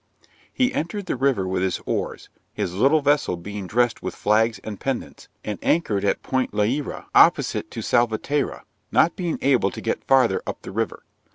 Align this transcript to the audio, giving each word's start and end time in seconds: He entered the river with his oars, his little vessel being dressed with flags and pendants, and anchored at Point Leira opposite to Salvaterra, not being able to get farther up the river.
He 0.51 0.73
entered 0.73 1.05
the 1.05 1.15
river 1.15 1.47
with 1.47 1.61
his 1.61 1.79
oars, 1.85 2.29
his 2.55 2.73
little 2.73 3.01
vessel 3.01 3.37
being 3.37 3.67
dressed 3.67 4.01
with 4.01 4.15
flags 4.15 4.57
and 4.63 4.79
pendants, 4.79 5.27
and 5.43 5.59
anchored 5.61 6.03
at 6.03 6.23
Point 6.23 6.53
Leira 6.55 7.05
opposite 7.13 7.69
to 7.69 7.81
Salvaterra, 7.83 8.63
not 8.91 9.15
being 9.15 9.37
able 9.43 9.69
to 9.69 9.79
get 9.79 10.03
farther 10.03 10.41
up 10.47 10.63
the 10.63 10.71
river. 10.71 11.03